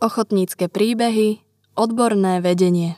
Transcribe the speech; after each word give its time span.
Ochotnícke 0.00 0.72
príbehy, 0.72 1.44
odborné 1.76 2.40
vedenie. 2.40 2.96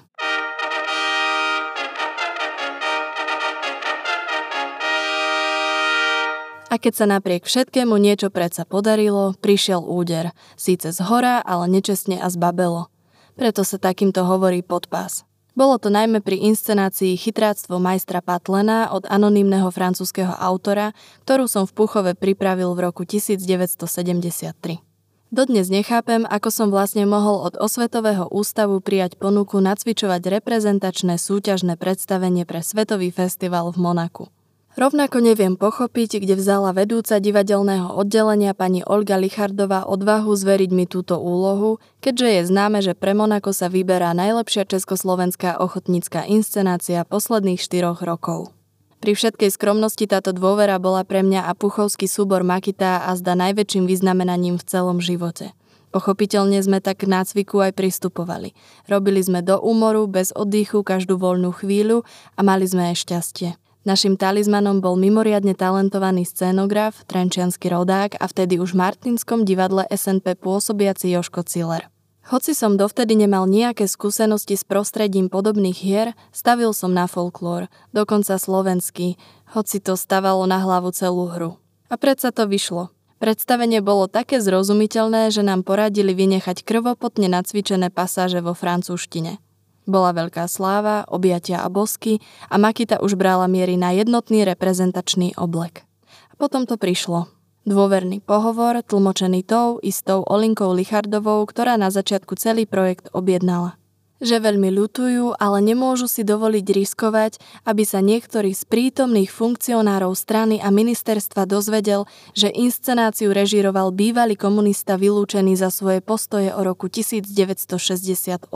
A 6.71 6.79
keď 6.79 6.93
sa 6.95 7.11
napriek 7.11 7.43
všetkému 7.43 7.99
niečo 7.99 8.31
predsa 8.31 8.63
podarilo, 8.63 9.35
prišiel 9.35 9.83
úder. 9.83 10.31
Síce 10.55 10.95
z 10.95 11.03
hora, 11.03 11.43
ale 11.43 11.67
nečestne 11.67 12.23
a 12.23 12.31
zbabelo. 12.31 12.87
Preto 13.35 13.67
sa 13.67 13.83
takýmto 13.83 14.23
hovorí 14.23 14.63
podpás. 14.63 15.27
Bolo 15.59 15.83
to 15.83 15.91
najmä 15.91 16.23
pri 16.23 16.39
inscenácii 16.55 17.19
Chytráctvo 17.19 17.83
majstra 17.83 18.23
Patlena 18.23 18.95
od 18.95 19.11
anonymného 19.11 19.75
francúzského 19.75 20.39
autora, 20.39 20.95
ktorú 21.27 21.51
som 21.51 21.67
v 21.67 21.75
Puchove 21.83 22.15
pripravil 22.15 22.71
v 22.79 22.95
roku 22.95 23.03
1973. 23.03 24.92
Dodnes 25.33 25.73
nechápem, 25.73 26.29
ako 26.29 26.53
som 26.53 26.69
vlastne 26.69 27.09
mohol 27.09 27.49
od 27.49 27.57
Osvetového 27.57 28.29
ústavu 28.29 28.85
prijať 28.85 29.17
ponuku 29.17 29.65
nacvičovať 29.65 30.29
reprezentačné 30.29 31.17
súťažné 31.17 31.81
predstavenie 31.81 32.45
pre 32.45 32.61
Svetový 32.61 33.09
festival 33.09 33.73
v 33.73 33.81
Monaku. 33.81 34.29
Rovnako 34.77 35.25
neviem 35.25 35.57
pochopiť, 35.57 36.21
kde 36.21 36.37
vzala 36.37 36.77
vedúca 36.77 37.17
divadelného 37.17 37.97
oddelenia 37.97 38.53
pani 38.53 38.85
Olga 38.85 39.17
Lichardová 39.17 39.89
odvahu 39.89 40.37
zveriť 40.37 40.69
mi 40.69 40.85
túto 40.85 41.17
úlohu, 41.17 41.81
keďže 42.05 42.29
je 42.29 42.43
známe, 42.53 42.85
že 42.85 42.93
pre 42.93 43.17
Monako 43.17 43.57
sa 43.57 43.73
vyberá 43.73 44.13
najlepšia 44.13 44.69
československá 44.69 45.57
ochotnícka 45.57 46.29
inscenácia 46.29 47.09
posledných 47.09 47.61
štyroch 47.61 48.05
rokov. 48.05 48.53
Pri 49.03 49.19
všetkej 49.19 49.51
skromnosti 49.51 50.07
táto 50.07 50.31
dôvera 50.31 50.79
bola 50.79 51.03
pre 51.03 51.27
mňa 51.27 51.51
a 51.51 51.59
puchovský 51.59 52.07
súbor 52.07 52.47
Makita 52.47 53.03
a 53.03 53.11
zda 53.19 53.35
najväčším 53.35 53.91
vyznamenaním 53.91 54.63
v 54.63 54.63
celom 54.63 55.03
živote. 55.03 55.51
Pochopiteľne 55.91 56.63
sme 56.63 56.79
tak 56.79 57.03
k 57.03 57.11
nácviku 57.11 57.67
aj 57.67 57.75
pristupovali. 57.75 58.55
Robili 58.87 59.19
sme 59.19 59.43
do 59.43 59.59
úmoru, 59.59 60.07
bez 60.07 60.31
oddychu, 60.31 60.87
každú 60.87 61.19
voľnú 61.19 61.51
chvíľu 61.51 62.07
a 62.39 62.47
mali 62.47 62.63
sme 62.63 62.95
aj 62.95 63.03
šťastie. 63.03 63.49
Našim 63.83 64.15
talizmanom 64.15 64.79
bol 64.79 64.95
mimoriadne 64.95 65.59
talentovaný 65.59 66.23
scénograf, 66.23 67.03
trenčiansky 67.11 67.75
rodák 67.75 68.17
a 68.23 68.25
vtedy 68.31 68.63
už 68.63 68.79
v 68.79 68.87
Martinskom 68.87 69.43
divadle 69.43 69.83
SNP 69.91 70.39
pôsobiaci 70.39 71.11
Joško 71.11 71.43
Ciller. 71.43 71.92
Hoci 72.23 72.55
som 72.55 72.79
dovtedy 72.79 73.19
nemal 73.19 73.51
nejaké 73.51 73.91
skúsenosti 73.91 74.55
s 74.55 74.63
prostredím 74.63 75.27
podobných 75.27 75.75
hier, 75.75 76.15
stavil 76.31 76.71
som 76.71 76.95
na 76.95 77.11
folklór, 77.11 77.67
dokonca 77.91 78.39
slovenský, 78.39 79.19
hoci 79.51 79.83
to 79.83 79.99
stavalo 79.99 80.47
na 80.47 80.63
hlavu 80.63 80.95
celú 80.95 81.27
hru. 81.27 81.59
A 81.91 81.99
predsa 81.99 82.31
to 82.31 82.47
vyšlo. 82.47 82.95
Predstavenie 83.19 83.83
bolo 83.83 84.07
také 84.07 84.39
zrozumiteľné, 84.39 85.35
že 85.35 85.47
nám 85.47 85.67
poradili 85.67 86.15
vynechať 86.15 86.63
krvopotne 86.63 87.27
nacvičené 87.31 87.91
pasáže 87.91 88.39
vo 88.43 88.55
francúzštine. 88.55 89.39
Bola 89.87 90.15
veľká 90.15 90.47
sláva, 90.47 91.03
objatia 91.11 91.63
a 91.63 91.69
bosky 91.71 92.23
a 92.47 92.55
Makita 92.55 93.03
už 93.03 93.19
brala 93.19 93.51
miery 93.51 93.75
na 93.75 93.91
jednotný 93.91 94.47
reprezentačný 94.47 95.35
oblek. 95.35 95.83
A 96.31 96.35
potom 96.39 96.71
to 96.71 96.79
prišlo. 96.79 97.27
Dôverný 97.63 98.19
pohovor, 98.19 98.83
tlmočený 98.83 99.47
tou 99.47 99.79
istou 99.87 100.27
Olinkou 100.27 100.75
Lichardovou, 100.75 101.47
ktorá 101.47 101.79
na 101.79 101.95
začiatku 101.95 102.35
celý 102.35 102.67
projekt 102.67 103.07
objednala. 103.15 103.79
Že 104.19 104.51
veľmi 104.51 104.71
ľutujú, 104.75 105.39
ale 105.39 105.59
nemôžu 105.63 106.11
si 106.11 106.27
dovoliť 106.27 106.67
riskovať, 106.67 107.39
aby 107.63 107.87
sa 107.87 108.03
niektorý 108.03 108.51
z 108.51 108.67
prítomných 108.67 109.31
funkcionárov 109.31 110.11
strany 110.19 110.59
a 110.59 110.75
ministerstva 110.75 111.47
dozvedel, 111.47 112.11
že 112.35 112.51
inscenáciu 112.51 113.31
režíroval 113.31 113.95
bývalý 113.95 114.35
komunista 114.35 114.99
vylúčený 114.99 115.55
za 115.55 115.71
svoje 115.71 116.03
postoje 116.03 116.51
o 116.51 116.67
roku 116.67 116.91
1968. 116.91 118.51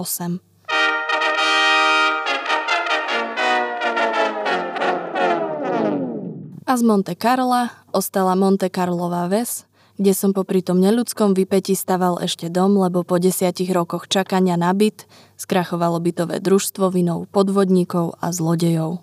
A 6.67 6.75
z 6.75 6.83
Monte 6.83 7.15
Carla 7.15 7.71
ostala 7.95 8.35
Monte 8.35 8.67
Carlová 8.67 9.31
ves, 9.31 9.71
kde 10.03 10.11
som 10.11 10.35
popri 10.35 10.67
tom 10.67 10.83
neľudskom 10.83 11.31
vypeti 11.31 11.79
staval 11.79 12.19
ešte 12.19 12.51
dom, 12.51 12.75
lebo 12.75 13.07
po 13.07 13.23
desiatich 13.23 13.71
rokoch 13.71 14.11
čakania 14.11 14.59
na 14.59 14.75
byt 14.75 15.07
skrachovalo 15.39 16.03
bytové 16.03 16.43
družstvo 16.43 16.91
vinou 16.91 17.31
podvodníkov 17.31 18.19
a 18.19 18.35
zlodejov. 18.35 18.99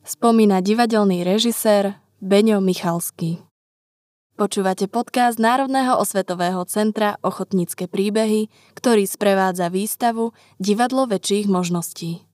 Spomína 0.00 0.64
divadelný 0.64 1.28
režisér 1.28 2.00
Beňo 2.24 2.64
Michalský. 2.64 3.44
Počúvate 4.40 4.88
podcast 4.88 5.36
Národného 5.36 6.00
osvetového 6.00 6.64
centra 6.64 7.20
Ochotnícke 7.20 7.84
príbehy, 7.84 8.48
ktorý 8.72 9.04
sprevádza 9.04 9.68
výstavu 9.68 10.32
Divadlo 10.56 11.04
väčších 11.04 11.52
možností. 11.52 12.31